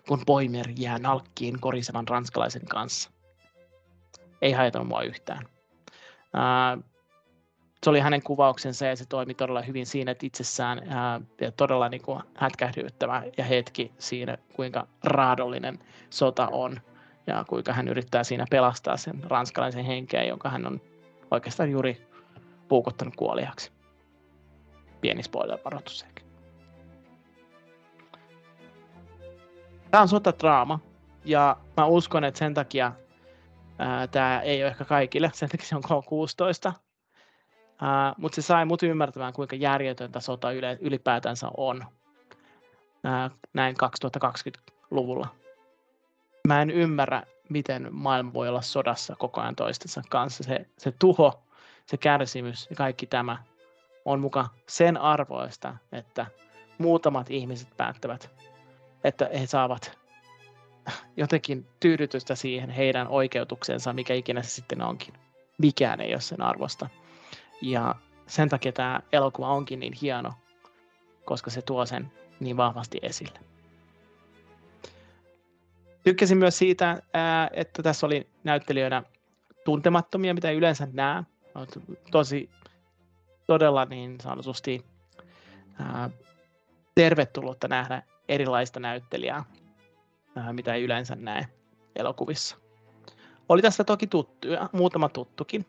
kun 0.07 0.23
Boimer 0.25 0.65
jää 0.77 0.99
nalkkiin 0.99 1.59
korisevan 1.59 2.07
ranskalaisen 2.07 2.65
kanssa. 2.65 3.11
Ei 4.41 4.51
haitannut 4.51 4.87
mua 4.87 5.01
yhtään. 5.01 5.45
Ää, 6.33 6.77
se 7.83 7.89
oli 7.89 7.99
hänen 7.99 8.23
kuvauksensa 8.23 8.85
ja 8.85 8.95
se 8.95 9.05
toimi 9.05 9.33
todella 9.33 9.61
hyvin 9.61 9.85
siinä, 9.85 10.11
että 10.11 10.25
itsessään 10.25 10.81
ää, 10.89 11.21
ja 11.41 11.51
todella 11.51 11.89
niin 11.89 12.01
kuin 12.01 12.23
hätkähdyttävä 12.35 13.23
ja 13.37 13.43
hetki 13.43 13.91
siinä, 13.97 14.37
kuinka 14.53 14.87
raadollinen 15.03 15.79
sota 16.09 16.47
on 16.47 16.81
ja 17.27 17.45
kuinka 17.47 17.73
hän 17.73 17.87
yrittää 17.87 18.23
siinä 18.23 18.45
pelastaa 18.49 18.97
sen 18.97 19.23
ranskalaisen 19.23 19.85
henkeä, 19.85 20.23
jonka 20.23 20.49
hän 20.49 20.67
on 20.67 20.81
oikeastaan 21.31 21.71
juuri 21.71 22.07
puukottanut 22.67 23.15
kuoliaksi. 23.15 23.71
Pieni 25.01 25.23
spoiler-varoitus 25.23 26.03
ehkä. 26.03 26.21
Tämä 29.91 30.01
on 30.01 30.07
sotadraama 30.07 30.79
ja 31.25 31.57
mä 31.77 31.85
uskon, 31.85 32.23
että 32.23 32.37
sen 32.37 32.53
takia 32.53 32.91
ää, 33.79 34.07
tämä 34.07 34.41
ei 34.41 34.63
ole 34.63 34.71
ehkä 34.71 34.85
kaikille, 34.85 35.31
sen 35.33 35.49
takia 35.49 35.67
se 35.67 35.75
on 35.75 35.83
K16, 35.83 36.73
Uh, 37.81 38.15
mutta 38.17 38.35
se 38.35 38.41
sai 38.41 38.65
mut 38.65 38.83
ymmärtämään, 38.83 39.33
kuinka 39.33 39.55
järjetöntä 39.55 40.19
sota 40.19 40.51
yle, 40.51 40.77
ylipäätänsä 40.81 41.47
on 41.57 41.77
uh, 41.77 43.37
näin 43.53 43.75
2020-luvulla. 43.83 45.27
Mä 46.47 46.61
en 46.61 46.71
ymmärrä, 46.71 47.23
miten 47.49 47.87
maailma 47.91 48.33
voi 48.33 48.49
olla 48.49 48.61
sodassa 48.61 49.15
koko 49.15 49.41
ajan 49.41 49.55
toistensa 49.55 50.01
kanssa. 50.09 50.43
Se, 50.43 50.65
se 50.77 50.93
tuho, 50.99 51.43
se 51.85 51.97
kärsimys 51.97 52.67
ja 52.69 52.75
kaikki 52.75 53.07
tämä 53.07 53.37
on 54.05 54.19
muka 54.19 54.49
sen 54.67 54.97
arvoista, 54.97 55.75
että 55.91 56.25
muutamat 56.77 57.31
ihmiset 57.31 57.77
päättävät, 57.77 58.29
että 59.03 59.29
he 59.39 59.47
saavat 59.47 59.99
jotenkin 61.17 61.67
tyydytystä 61.79 62.35
siihen 62.35 62.69
heidän 62.69 63.07
oikeutuksensa, 63.07 63.93
mikä 63.93 64.13
ikinä 64.13 64.41
se 64.41 64.49
sitten 64.49 64.81
onkin. 64.81 65.13
Mikään 65.57 66.01
ei 66.01 66.13
ole 66.13 66.21
sen 66.21 66.41
arvosta. 66.41 66.89
Ja 67.61 67.95
sen 68.27 68.49
takia 68.49 68.71
tämä 68.71 68.99
elokuva 69.11 69.53
onkin 69.53 69.79
niin 69.79 69.93
hieno, 69.93 70.33
koska 71.25 71.49
se 71.51 71.61
tuo 71.61 71.85
sen 71.85 72.11
niin 72.39 72.57
vahvasti 72.57 72.99
esille. 73.01 73.39
Tykkäsin 76.03 76.37
myös 76.37 76.57
siitä, 76.57 77.01
että 77.51 77.83
tässä 77.83 78.05
oli 78.05 78.27
näyttelijöinä 78.43 79.03
tuntemattomia, 79.65 80.33
mitä 80.33 80.51
yleensä 80.51 80.87
näe. 80.93 81.23
Tosi 82.11 82.49
todella 83.47 83.85
niin 83.85 84.21
sanotusti 84.21 84.85
tervetullutta 86.95 87.67
nähdä 87.67 88.03
erilaista 88.27 88.79
näyttelijää, 88.79 89.45
mitä 90.51 90.73
ei 90.73 90.83
yleensä 90.83 91.15
näe 91.15 91.47
elokuvissa. 91.95 92.57
Oli 93.49 93.61
tässä 93.61 93.83
toki 93.83 94.07
tuttuja, 94.07 94.69
muutama 94.71 95.09
tuttukin, 95.09 95.65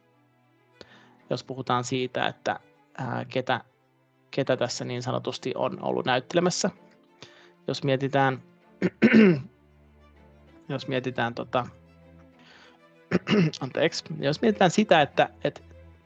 jos 1.30 1.44
puhutaan 1.44 1.84
siitä, 1.84 2.26
että 2.26 2.60
ää, 2.98 3.24
ketä, 3.24 3.60
ketä 4.30 4.56
tässä 4.56 4.84
niin 4.84 5.02
sanotusti 5.02 5.52
on 5.56 5.82
ollut 5.82 6.06
näyttelemässä. 6.06 6.70
Jos 7.68 7.84
mietitään, 7.84 8.42
jos 10.68 10.88
mietitään 10.88 11.34
tota, 11.34 11.66
anteeksi, 13.60 14.04
jos 14.18 14.42
mietitään 14.42 14.70
sitä, 14.70 15.02
että, 15.02 15.28
että 15.44 15.60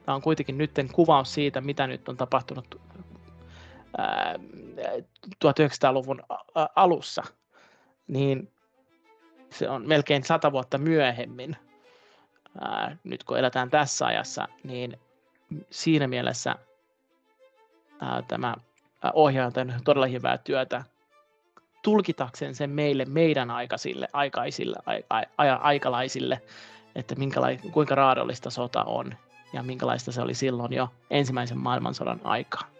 tämä 0.05 0.17
on 0.17 0.23
kuitenkin 0.23 0.59
nyt 0.59 0.71
kuvaus 0.93 1.35
siitä, 1.35 1.61
mitä 1.61 1.87
nyt 1.87 2.09
on 2.09 2.17
tapahtunut 2.17 2.81
ää, 3.99 4.35
1900-luvun 5.45 6.23
alussa, 6.77 7.23
niin 8.09 8.53
se 9.51 9.69
on 9.69 9.89
melkein 9.89 10.25
sata 10.25 10.53
vuotta 10.53 10.79
myöhemmin, 10.79 11.57
ää, 12.61 12.97
nyt 13.05 13.25
kun 13.25 13.39
eletään 13.39 13.71
tässä 13.71 14.07
ajassa, 14.07 14.49
niin 14.65 14.99
siinä 15.71 16.09
mielessä 16.09 16.55
ää, 18.01 18.23
tämä 18.23 18.55
ohjaaja 19.13 19.47
on 19.47 19.53
tehnyt 19.53 19.77
todella 19.85 20.07
hyvää 20.07 20.39
työtä 20.39 20.85
tulkitakseen 21.83 22.55
sen 22.55 22.71
meille, 22.71 23.05
meidän 23.05 23.51
aikaisille, 23.51 24.09
aikaisille, 24.13 24.77
a, 25.11 25.17
a, 25.39 25.55
aikalaisille, 25.55 26.43
että 26.95 27.15
minkälai, 27.15 27.59
kuinka 27.73 27.95
raadollista 27.95 28.51
sota 28.51 28.85
on 28.85 29.15
ja 29.53 29.63
minkälaista 29.63 30.13
se 30.13 30.23
oli 30.23 30.35
silloin 30.35 30.73
jo 30.73 30.89
ensimmäisen 31.11 31.59
maailmansodan 31.59 32.21
aikaa. 32.25 32.71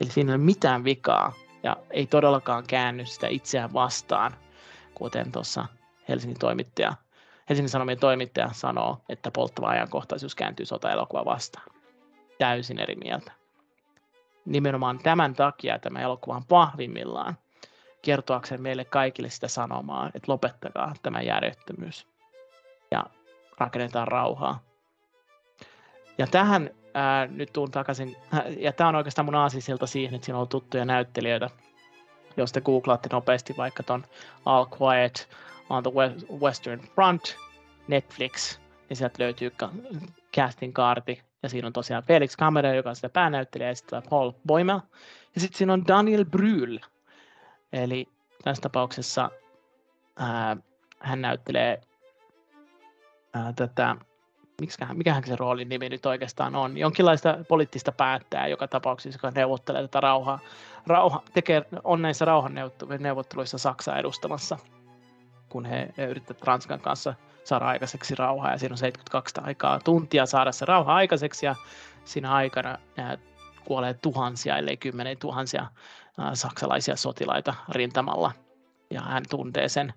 Eli 0.00 0.10
siinä 0.10 0.32
ei 0.32 0.36
ole 0.36 0.44
mitään 0.44 0.84
vikaa 0.84 1.32
ja 1.62 1.76
ei 1.90 2.06
todellakaan 2.06 2.64
käänny 2.66 3.06
sitä 3.06 3.28
itseään 3.28 3.72
vastaan, 3.72 4.36
kuten 4.94 5.32
tuossa 5.32 5.66
Helsingin 6.08 6.38
toimittaja 6.38 6.92
Helsingin 7.52 7.68
Sanomien 7.68 7.98
toimittaja 7.98 8.48
sanoo, 8.52 8.98
että 9.08 9.30
polttava 9.30 9.68
ajankohtaisuus 9.68 10.34
kääntyy 10.34 10.66
sota-elokuva 10.66 11.24
vastaan. 11.24 11.66
Täysin 12.38 12.78
eri 12.78 12.94
mieltä. 12.94 13.32
Nimenomaan 14.44 14.98
tämän 14.98 15.34
takia 15.34 15.78
tämä 15.78 16.00
elokuva 16.00 16.36
on 16.36 16.44
vahvimmillaan 16.50 17.38
kertoakseen 18.02 18.62
meille 18.62 18.84
kaikille 18.84 19.30
sitä 19.30 19.48
sanomaa, 19.48 20.06
että 20.06 20.32
lopettakaa 20.32 20.94
tämä 21.02 21.20
järjettömyys 21.20 22.06
ja 22.90 23.04
rakennetaan 23.58 24.08
rauhaa. 24.08 24.62
Ja 26.18 26.26
tähän 26.26 26.70
ää, 26.94 27.26
nyt 27.26 27.52
tuun 27.52 27.70
takaisin, 27.70 28.16
ja 28.58 28.72
tämä 28.72 28.88
on 28.88 28.96
oikeastaan 28.96 29.26
mun 29.26 29.34
aasisilta 29.34 29.86
siihen, 29.86 30.14
että 30.14 30.24
siinä 30.24 30.38
on 30.38 30.48
tuttuja 30.48 30.84
näyttelijöitä, 30.84 31.50
jos 32.36 32.52
te 32.52 32.60
googlaatte 32.60 33.08
nopeasti 33.12 33.54
vaikka 33.56 33.82
ton 33.82 34.04
All 34.44 34.66
Quiet 34.80 35.28
on 35.72 35.82
the 35.82 35.92
Western 36.40 36.80
Front, 36.94 37.36
Netflix, 37.88 38.58
niin 38.88 38.96
sieltä 38.96 39.22
löytyy 39.22 39.52
casting 40.36 40.72
kaarti, 40.72 41.22
ja 41.42 41.48
siinä 41.48 41.66
on 41.66 41.72
tosiaan 41.72 42.02
Felix 42.02 42.36
Kamera, 42.36 42.74
joka 42.74 42.88
on 42.88 42.96
sitä 42.96 43.08
päänäyttelijä, 43.08 43.68
ja 43.68 43.74
sitten 43.74 44.02
Paul 44.10 44.32
Boimel, 44.46 44.80
ja 45.34 45.40
sitten 45.40 45.58
siinä 45.58 45.72
on 45.72 45.86
Daniel 45.88 46.24
Brühl, 46.24 46.86
eli 47.72 48.08
tässä 48.44 48.62
tapauksessa 48.62 49.30
ää, 50.16 50.56
hän 50.98 51.20
näyttelee 51.20 51.80
ää, 53.34 53.52
tätä, 53.52 53.96
miksiköhän, 54.60 54.98
mikähän 54.98 55.26
se 55.26 55.36
roolin 55.36 55.68
nimi 55.68 55.88
nyt 55.88 56.06
oikeastaan 56.06 56.54
on, 56.56 56.78
jonkinlaista 56.78 57.38
poliittista 57.48 57.92
päättäjää 57.92 58.46
joka 58.46 58.68
tapauksessa, 58.68 59.16
joka 59.16 59.30
neuvottelee 59.34 59.82
tätä 59.82 60.00
rauhaa, 60.00 60.38
rauha, 60.86 61.22
tekee, 61.34 61.62
on 61.84 62.02
näissä 62.02 62.24
rauhanneuvotteluissa 62.24 63.58
Saksaa 63.58 63.98
edustamassa 63.98 64.58
kun 65.52 65.64
he, 65.64 65.88
yrittävät 66.08 66.42
Ranskan 66.42 66.80
kanssa 66.80 67.14
saada 67.44 67.66
aikaiseksi 67.66 68.14
rauhaa 68.14 68.50
ja 68.50 68.58
siinä 68.58 68.72
on 68.72 68.78
72 68.78 69.34
aikaa 69.42 69.80
tuntia 69.80 70.26
saada 70.26 70.52
se 70.52 70.64
rauha 70.64 70.94
aikaiseksi 70.94 71.46
ja 71.46 71.54
siinä 72.04 72.34
aikana 72.34 72.78
kuolee 73.64 73.94
tuhansia, 73.94 74.58
ellei 74.58 74.76
kymmenen 74.76 75.18
tuhansia 75.18 75.66
saksalaisia 76.34 76.96
sotilaita 76.96 77.54
rintamalla. 77.68 78.32
Ja 78.90 79.00
hän 79.00 79.22
tuntee 79.30 79.68
sen 79.68 79.92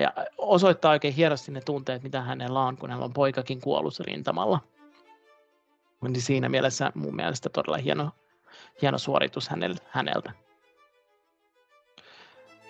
ja 0.00 0.12
osoittaa 0.38 0.90
oikein 0.90 1.14
hienosti 1.14 1.52
ne 1.52 1.60
tunteet, 1.60 2.02
mitä 2.02 2.20
hänellä 2.20 2.60
on, 2.60 2.76
kun 2.76 2.90
hän 2.90 3.02
on 3.02 3.12
poikakin 3.12 3.60
kuollut 3.60 4.00
rintamalla. 4.00 4.60
Niin 6.02 6.22
siinä 6.22 6.48
mielessä 6.48 6.92
mun 6.94 7.16
mielestä 7.16 7.48
todella 7.48 7.76
hieno, 7.76 8.10
hieno 8.82 8.98
suoritus 8.98 9.50
häneltä. 9.88 10.32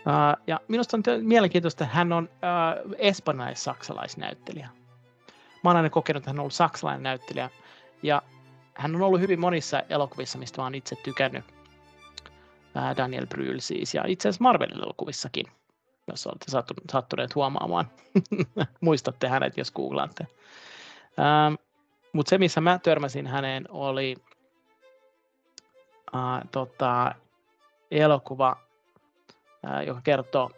Uh, 0.00 0.42
ja 0.46 0.60
minusta 0.68 0.96
on 0.96 1.02
mielenkiintoista, 1.22 1.84
että 1.84 1.96
hän 1.96 2.12
on 2.12 2.24
uh, 2.24 2.94
espanjalais-saksalaisnäyttelijä. 2.98 4.68
Mä 5.64 5.70
oon 5.70 5.76
aina 5.76 5.90
kokenut, 5.90 6.20
että 6.20 6.30
hän 6.30 6.38
on 6.38 6.40
ollut 6.40 6.52
saksalainen 6.52 7.02
näyttelijä. 7.02 7.50
Ja 8.02 8.22
hän 8.74 8.96
on 8.96 9.02
ollut 9.02 9.20
hyvin 9.20 9.40
monissa 9.40 9.82
elokuvissa, 9.88 10.38
mistä 10.38 10.60
mä 10.60 10.64
oon 10.64 10.74
itse 10.74 10.96
tykännyt. 10.96 11.44
Uh, 12.76 12.96
Daniel 12.96 13.26
Bryl 13.26 13.60
siis, 13.60 13.94
ja 13.94 14.04
itse 14.06 14.28
asiassa 14.28 14.44
Marvel-elokuvissakin, 14.44 15.46
jos 16.08 16.26
olette 16.26 16.46
sattuneet 16.92 17.34
huomaamaan. 17.34 17.90
Muistatte 18.80 19.28
hänet, 19.28 19.56
jos 19.56 19.72
googlaatte. 19.72 20.26
Uh, 21.10 21.58
Mutta 22.12 22.30
se, 22.30 22.38
missä 22.38 22.60
mä 22.60 22.78
törmäsin 22.78 23.26
häneen, 23.26 23.64
oli 23.68 24.16
uh, 26.14 26.48
tota, 26.52 27.14
elokuva 27.90 28.69
joka 29.86 30.00
kertoo 30.04 30.50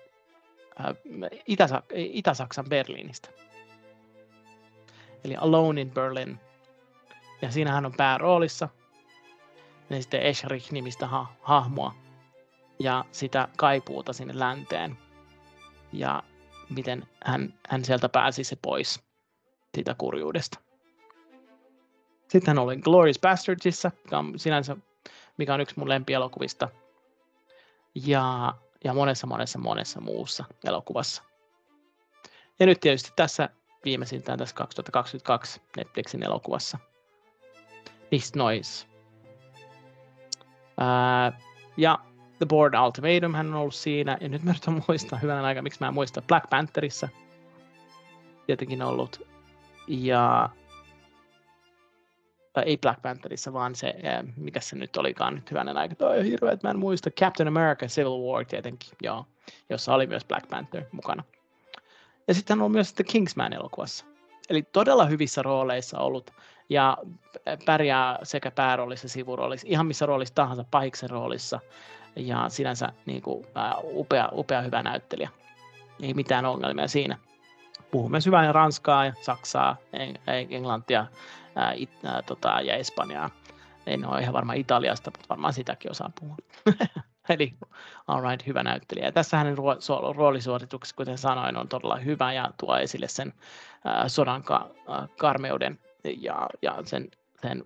Itä-Saksan 1.97 2.64
Berliinistä. 2.68 3.28
Eli 5.25 5.37
Alone 5.37 5.80
in 5.80 5.90
Berlin. 5.90 6.40
Ja 7.42 7.50
siinä 7.50 7.73
hän 7.73 7.87
on 7.87 7.94
pääroolissa. 7.97 8.68
Ja 9.90 10.02
sitten 10.02 10.23
Escherich-nimistä 10.23 11.06
ha- 11.06 11.32
hahmoa. 11.40 11.94
Ja 12.78 13.04
sitä 13.12 13.49
kaipuuta 13.56 14.12
sinne 14.12 14.38
länteen. 14.38 14.99
Ja 15.92 16.23
miten 16.71 17.09
hän, 17.25 17.54
hän 17.68 17.85
sieltä 17.85 18.09
pääsi 18.09 18.44
se 18.44 18.56
pois 18.62 19.00
siitä 19.75 19.94
kurjuudesta. 19.99 20.59
Sitten 22.28 22.47
hän 22.47 22.59
oli 22.59 22.76
Glorious 22.76 23.18
Bastardsissa, 23.21 23.90
mikä 24.04 24.18
on 24.18 24.38
sinänsä 24.38 24.76
mikä 25.38 25.54
on 25.54 25.61
yksi 25.61 25.78
mun 25.78 25.88
lempielokuvista. 25.88 26.68
Ja 27.94 28.54
ja 28.84 28.94
monessa 28.94 29.26
monessa 29.26 29.58
monessa 29.58 30.00
muussa 30.00 30.44
elokuvassa. 30.64 31.22
Ja 32.60 32.66
nyt 32.66 32.80
tietysti 32.80 33.12
tässä 33.16 33.48
viimeisintään 33.84 34.38
tässä 34.38 34.56
2022 34.56 35.60
Netflixin 35.76 36.22
elokuvassa. 36.22 36.78
Nichts 38.10 38.34
Noise. 38.34 38.86
Ää, 40.78 41.40
ja 41.76 41.98
The 42.38 42.46
Board 42.46 42.74
Ultimatum 42.74 43.34
hän 43.34 43.46
on 43.46 43.54
ollut 43.54 43.74
siinä, 43.74 44.18
ja 44.20 44.28
nyt 44.28 44.42
mä 44.42 44.50
yritän 44.50 44.82
muistaa 44.88 45.18
hyvän 45.18 45.44
aika, 45.44 45.62
miksi 45.62 45.80
mä 45.80 45.88
en 45.88 45.94
muista, 45.94 46.22
Black 46.22 46.50
Pantherissa 46.50 47.08
tietenkin 48.46 48.82
ollut. 48.82 49.26
Ja 49.88 50.50
tai 52.52 52.64
ei 52.66 52.78
Black 52.78 53.02
Pantherissa, 53.02 53.52
vaan 53.52 53.75
se, 53.75 53.94
mikä 54.37 54.61
se 54.61 54.76
nyt 54.76 54.97
olikaan 54.97 55.35
nyt 55.35 55.50
hyvänen 55.50 55.76
aika, 55.76 55.94
toi 55.94 56.25
hirveä, 56.25 56.52
että 56.52 56.68
mä 56.68 56.71
en 56.71 56.78
muista, 56.78 57.11
Captain 57.11 57.49
America 57.49 57.87
Civil 57.87 58.32
War 58.32 58.44
tietenkin, 58.44 58.90
joo, 59.02 59.26
jossa 59.71 59.94
oli 59.94 60.06
myös 60.06 60.25
Black 60.25 60.49
Panther 60.49 60.85
mukana. 60.92 61.25
Ja 62.28 62.34
sitten 62.34 62.58
hän 62.58 62.65
on 62.65 62.73
myös 62.73 62.88
sitten 62.88 63.06
Kingsman-elokuvassa. 63.06 64.04
Eli 64.50 64.62
todella 64.62 65.04
hyvissä 65.04 65.43
rooleissa 65.43 65.99
ollut 65.99 66.30
ja 66.69 66.99
pärjää 67.65 68.19
sekä 68.23 68.50
pääroolissa, 68.50 69.08
sivuroolissa, 69.08 69.67
ihan 69.71 69.86
missä 69.86 70.06
roolissa 70.06 70.34
tahansa, 70.34 70.65
pahiksen 70.71 71.10
roolissa. 71.10 71.60
Ja 72.17 72.49
sinänsä 72.49 72.88
niin 73.06 73.23
kuin, 73.23 73.47
ää, 73.54 73.75
upea, 73.82 74.28
upea, 74.32 74.62
hyvä 74.62 74.82
näyttelijä. 74.82 75.30
Ei 76.02 76.15
mitään 76.15 76.47
ongelmia 76.47 76.88
siinä. 76.88 77.19
Puhuu 77.91 78.08
myös 78.08 78.26
hyvää 78.26 78.52
ranskaa 78.52 79.06
ja 79.06 79.12
saksaa, 79.21 79.76
englantia, 80.50 81.06
ää, 81.54 81.73
it, 81.73 82.04
ää, 82.04 82.23
tota, 82.23 82.60
ja 82.60 82.75
Espanjaa. 82.75 83.30
En 83.86 84.06
ole 84.06 84.21
ihan 84.21 84.34
varma 84.34 84.52
Italiasta, 84.52 85.10
mutta 85.10 85.28
varmaan 85.28 85.52
sitäkin 85.52 85.91
osaa 85.91 86.10
puhua. 86.21 86.36
Eli 87.28 87.54
all 88.06 88.30
right, 88.30 88.47
hyvä 88.47 88.62
näyttelijä. 88.62 89.06
Ja 89.06 89.12
tässä 89.12 89.36
hänen 89.36 89.56
roolisuorituksessa, 90.15 90.97
kuten 90.97 91.19
sanoin, 91.19 91.56
on 91.56 91.69
todella 91.69 91.97
hyvä 91.97 92.32
ja 92.32 92.50
tuo 92.60 92.76
esille 92.76 93.08
sen 93.08 93.32
ää, 93.84 94.08
sodan 94.08 94.43
ka- 94.43 94.71
ää, 94.88 95.08
karmeuden 95.19 95.78
ja, 96.04 96.49
ja 96.62 96.78
sen, 96.84 97.08
sen, 97.43 97.65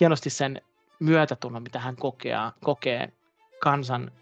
hienosti 0.00 0.30
sen 0.30 0.62
myötätunnon, 1.00 1.62
mitä 1.62 1.78
hän 1.78 1.96
kokee, 1.96 2.38
kokee 2.64 3.12
kansan, 3.60 4.12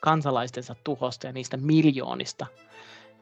kansalaistensa 0.00 0.74
tuhosta 0.84 1.26
ja 1.26 1.32
niistä 1.32 1.56
miljoonista, 1.56 2.46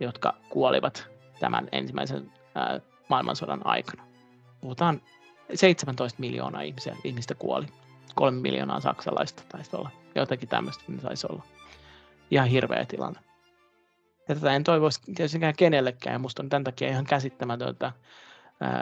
jotka 0.01 0.35
kuolivat 0.49 1.09
tämän 1.41 1.69
ensimmäisen 1.73 2.33
ää, 2.55 2.81
maailmansodan 3.09 3.67
aikana 3.67 4.08
puhutaan 4.61 5.03
17 5.55 6.21
miljoonaa 6.21 6.63
ihmisiä, 6.63 6.97
ihmistä 7.05 7.35
kuoli. 7.35 7.67
Kolme 8.15 8.41
miljoonaa 8.41 8.81
saksalaista 8.81 9.43
taisi 9.49 9.77
olla. 9.77 9.91
Jotakin 10.15 10.49
tämmöistä 10.49 10.85
niin 10.89 11.01
saisi 11.01 11.27
olla. 11.31 11.43
Ihan 12.31 12.49
hirveä 12.49 12.85
tilanne. 12.85 13.21
Ja 14.29 14.35
tätä 14.35 14.53
en 14.53 14.65
toivoisi 14.65 15.01
tietystikään 15.03 15.55
kenellekään, 15.57 16.15
ja 16.15 16.19
musta 16.19 16.43
on 16.43 16.49
tämän 16.49 16.65
takia 16.65 16.89
ihan 16.89 17.05
käsittämätöntä, 17.05 17.93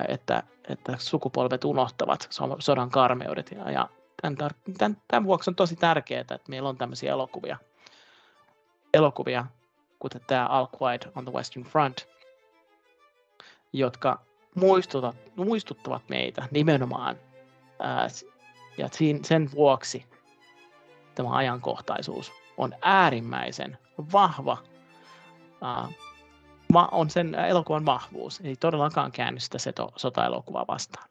että, 0.09 0.43
että 0.69 0.97
sukupolvet 0.99 1.65
unohtavat 1.65 2.29
sodan 2.59 2.91
karmeudet. 2.91 3.51
Ja, 3.51 3.71
ja 3.71 3.89
tämän, 4.23 4.37
tämän, 4.79 4.97
tämän 5.09 5.25
vuoksi 5.25 5.51
on 5.51 5.55
tosi 5.55 5.77
tärkeää, 5.77 6.21
että 6.21 6.39
meillä 6.49 6.69
on 6.69 6.77
tämmöisiä 6.77 7.13
elokuvia, 7.13 7.57
elokuvia 8.95 9.47
kuten 9.99 10.21
tämä 10.27 10.47
All 10.47 10.67
Quiet 10.83 11.09
on 11.15 11.25
the 11.25 11.33
Western 11.33 11.67
Front, 11.67 12.09
jotka 13.73 14.23
muistutat, 14.57 15.17
muistuttavat 15.37 16.03
meitä 16.09 16.49
nimenomaan. 16.51 17.17
Ää, 17.79 18.09
ja 18.79 18.89
sen 19.23 19.51
vuoksi 19.55 20.07
tämä 21.15 21.37
ajankohtaisuus 21.37 22.33
on 22.57 22.73
äärimmäisen 22.83 23.79
vahva. 24.13 24.59
Ää, 25.63 25.89
ma, 26.73 26.89
on 26.93 27.11
sen 27.11 27.35
elokuvan 27.35 27.87
vahvuus. 27.87 28.41
Ei 28.45 28.57
todellakaan 28.57 29.13
käänny 29.13 29.41
sitä 29.41 29.59
sota-elokuvaa 29.97 30.65
vastaan. 30.69 31.09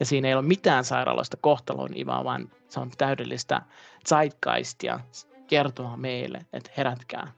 Ja 0.00 0.06
siinä 0.06 0.28
ei 0.28 0.34
ole 0.34 0.42
mitään 0.42 0.84
sairaaloista 0.84 1.36
kohtalon 1.40 1.96
ivaa, 1.96 2.24
vaan 2.24 2.50
se 2.68 2.80
on 2.80 2.90
täydellistä 2.98 3.62
zeitgeistia 4.08 5.00
kertoa 5.46 5.96
meille, 5.96 6.46
että 6.52 6.70
herätkää. 6.76 7.32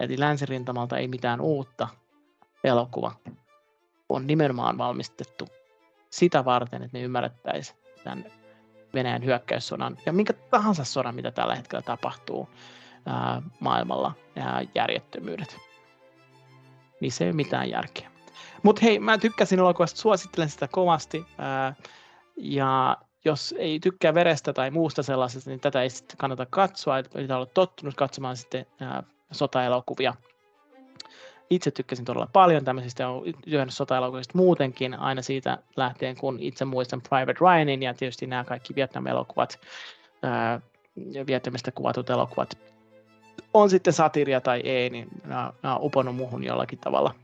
Eli 0.00 0.20
länsirintamalta 0.20 0.98
ei 0.98 1.08
mitään 1.08 1.40
uutta 1.40 1.88
elokuva, 2.64 3.12
on 4.08 4.26
nimenomaan 4.26 4.78
valmistettu 4.78 5.48
sitä 6.10 6.44
varten, 6.44 6.82
että 6.82 6.98
ne 6.98 7.04
ymmärrettäisiin 7.04 7.78
tämän 8.04 8.24
Venäjän 8.94 9.24
hyökkäyssodan 9.24 9.96
ja 10.06 10.12
minkä 10.12 10.32
tahansa 10.32 10.84
sodan, 10.84 11.14
mitä 11.14 11.30
tällä 11.30 11.54
hetkellä 11.54 11.82
tapahtuu 11.82 12.48
ää, 13.06 13.42
maailmalla, 13.60 14.12
ja 14.36 14.62
järjettömyydet. 14.74 15.56
Niin 17.00 17.12
se 17.12 17.24
ei 17.24 17.28
ole 17.28 17.36
mitään 17.36 17.70
järkeä. 17.70 18.10
Mutta 18.62 18.82
hei, 18.84 18.98
mä 18.98 19.18
tykkäsin 19.18 19.58
elokuvasta, 19.58 20.00
suosittelen 20.00 20.48
sitä 20.50 20.68
kovasti. 20.68 21.26
Ää, 21.38 21.74
ja 22.36 22.96
jos 23.24 23.54
ei 23.58 23.80
tykkää 23.80 24.14
verestä 24.14 24.52
tai 24.52 24.70
muusta 24.70 25.02
sellaisesta, 25.02 25.50
niin 25.50 25.60
tätä 25.60 25.82
ei 25.82 25.90
sitten 25.90 26.16
kannata 26.16 26.46
katsoa. 26.46 27.02
Pitää 27.16 27.36
olla 27.36 27.46
tottunut 27.46 27.94
katsomaan 27.94 28.36
sitten 28.36 28.66
ää, 28.80 29.02
sotaelokuvia 29.32 30.14
itse 31.50 31.70
tykkäsin 31.70 32.04
todella 32.04 32.28
paljon 32.32 32.64
tämmöisistä 32.64 33.02
ja 33.02 33.08
olen 33.08 33.34
työnnyt 33.50 33.74
sota 33.74 33.94
muutenkin 34.34 34.94
aina 34.94 35.22
siitä 35.22 35.58
lähtien, 35.76 36.16
kun 36.16 36.38
itse 36.40 36.64
muistan 36.64 37.02
Private 37.08 37.38
Ryanin 37.40 37.82
ja 37.82 37.94
tietysti 37.94 38.26
nämä 38.26 38.44
kaikki 38.44 38.74
Vietnam-elokuvat, 38.74 39.60
Vietnamista 41.26 41.72
kuvatut 41.72 42.10
elokuvat, 42.10 42.58
on 43.54 43.70
sitten 43.70 43.92
satiria 43.92 44.40
tai 44.40 44.60
ei, 44.60 44.90
niin 44.90 45.08
nämä, 45.24 45.52
nämä 45.62 45.76
on 45.76 45.84
uponnut 45.84 46.16
muuhun 46.16 46.44
jollakin 46.44 46.78
tavalla. 46.78 47.14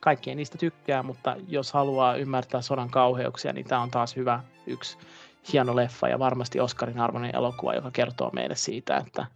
Kaikki 0.00 0.30
ei 0.30 0.36
niistä 0.36 0.58
tykkää, 0.58 1.02
mutta 1.02 1.36
jos 1.48 1.72
haluaa 1.72 2.16
ymmärtää 2.16 2.62
sodan 2.62 2.90
kauheuksia, 2.90 3.52
niin 3.52 3.66
tämä 3.66 3.80
on 3.80 3.90
taas 3.90 4.16
hyvä 4.16 4.42
yksi 4.66 4.98
hieno 5.52 5.76
leffa 5.76 6.08
ja 6.08 6.18
varmasti 6.18 6.60
Oscarin 6.60 7.00
arvoinen 7.00 7.36
elokuva, 7.36 7.74
joka 7.74 7.90
kertoo 7.90 8.30
meille 8.32 8.56
siitä, 8.56 8.96
että 8.96 9.26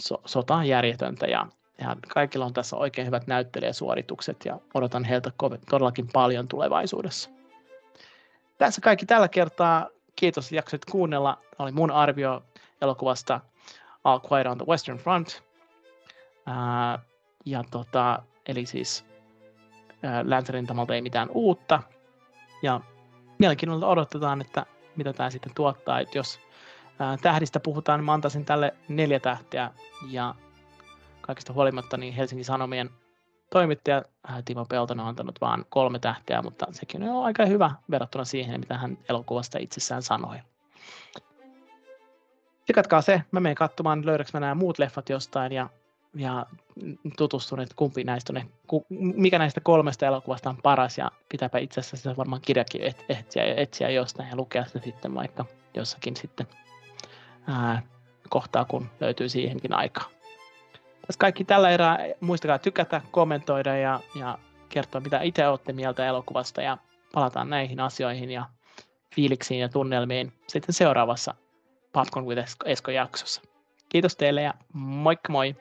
so- 0.00 0.22
sota 0.24 0.54
on 0.54 0.68
järjetöntä 0.68 1.26
ja 1.26 1.46
ja 1.80 1.96
kaikilla 2.08 2.46
on 2.46 2.52
tässä 2.52 2.76
oikein 2.76 3.06
hyvät 3.06 3.26
näyttelijäsuoritukset 3.26 4.44
ja 4.44 4.58
odotan 4.74 5.04
heiltä 5.04 5.30
todellakin 5.70 6.08
paljon 6.12 6.48
tulevaisuudessa. 6.48 7.30
Tässä 8.58 8.80
kaikki 8.80 9.06
tällä 9.06 9.28
kertaa. 9.28 9.88
Kiitos, 10.16 10.52
jaksoit 10.52 10.84
kuunnella. 10.84 11.38
Oli 11.58 11.72
mun 11.72 11.90
arvio 11.90 12.42
elokuvasta 12.82 13.40
All 14.04 14.20
Quiet 14.32 14.46
on 14.46 14.58
the 14.58 14.66
Western 14.66 14.98
Front. 14.98 15.42
Ää, 16.46 16.98
ja 17.44 17.64
tota, 17.70 18.22
eli 18.46 18.66
siis 18.66 19.04
länsirintamalta 20.22 20.94
ei 20.94 21.02
mitään 21.02 21.28
uutta. 21.30 21.82
Ja 22.62 22.80
mielenkiinnolla 23.38 23.86
odotetaan, 23.86 24.40
että 24.40 24.66
mitä 24.96 25.12
tämä 25.12 25.30
sitten 25.30 25.54
tuottaa. 25.54 26.00
Että 26.00 26.18
jos 26.18 26.40
tähdistä 27.22 27.60
puhutaan, 27.60 28.04
mä 28.04 28.12
antaisin 28.12 28.44
tälle 28.44 28.74
neljä 28.88 29.20
tähteä 29.20 29.70
ja 30.10 30.34
kaikista 31.28 31.52
huolimatta 31.52 31.96
niin 31.96 32.14
Helsingin 32.14 32.44
Sanomien 32.44 32.90
toimittaja 33.50 34.02
Timo 34.44 34.64
Peltonen 34.64 35.02
on 35.02 35.08
antanut 35.08 35.40
vain 35.40 35.64
kolme 35.68 35.98
tähteä, 35.98 36.42
mutta 36.42 36.66
sekin 36.70 37.02
on 37.02 37.24
aika 37.24 37.46
hyvä 37.46 37.70
verrattuna 37.90 38.24
siihen, 38.24 38.60
mitä 38.60 38.78
hän 38.78 38.98
elokuvasta 39.08 39.58
itsessään 39.58 40.02
sanoi. 40.02 40.36
Tsekatkaa 42.64 43.02
se, 43.02 43.22
mä 43.30 43.40
menen 43.40 43.56
katsomaan, 43.56 44.06
löydäks 44.06 44.32
mä 44.32 44.40
nämä 44.40 44.54
muut 44.54 44.78
leffat 44.78 45.08
jostain 45.08 45.52
ja, 45.52 45.68
ja 46.14 46.46
tutustun, 47.16 47.60
että 47.60 47.74
kumpi 47.76 48.04
näistä 48.04 48.32
on, 48.36 48.50
mikä 48.98 49.38
näistä 49.38 49.60
kolmesta 49.60 50.06
elokuvasta 50.06 50.50
on 50.50 50.56
paras 50.62 50.98
ja 50.98 51.10
pitääpä 51.28 51.58
itse 51.58 51.80
asiassa 51.80 52.16
varmaan 52.16 52.40
kirjakin 52.40 52.82
etsiä, 53.08 53.44
etsiä 53.56 53.90
jostain 53.90 54.28
ja 54.28 54.36
lukea 54.36 54.64
se 54.64 54.80
sitten 54.84 55.14
vaikka 55.14 55.44
jossakin 55.74 56.16
sitten 56.16 56.46
ää, 57.46 57.82
kohtaa, 58.28 58.64
kun 58.64 58.86
löytyy 59.00 59.28
siihenkin 59.28 59.74
aikaa. 59.74 60.17
Tässä 61.08 61.18
kaikki 61.18 61.44
tällä 61.44 61.70
erää. 61.70 61.98
Muistakaa 62.20 62.58
tykätä, 62.58 63.00
kommentoida 63.10 63.76
ja, 63.76 64.00
ja 64.14 64.38
kertoa, 64.68 65.00
mitä 65.00 65.20
itse 65.22 65.48
olette 65.48 65.72
mieltä 65.72 66.06
elokuvasta 66.06 66.62
ja 66.62 66.78
palataan 67.12 67.50
näihin 67.50 67.80
asioihin 67.80 68.30
ja 68.30 68.46
fiiliksiin 69.14 69.60
ja 69.60 69.68
tunnelmiin 69.68 70.32
sitten 70.46 70.74
seuraavassa 70.74 71.34
Popcorn 71.92 72.26
with 72.26 72.56
Esko 72.64 72.90
jaksossa. 72.90 73.42
Kiitos 73.88 74.16
teille 74.16 74.42
ja 74.42 74.54
moikka 74.72 75.32
moi! 75.32 75.56